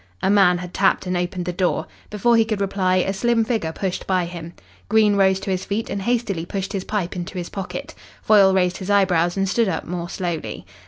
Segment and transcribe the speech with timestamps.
[0.23, 1.85] A man had tapped and opened the door.
[2.09, 4.53] Before he could reply, a slim figure pushed by him.
[4.89, 7.93] Green rose to his feet and hastily pushed his pipe into his pocket.
[8.23, 10.65] Foyle raised his eyebrows and stood up more slowly.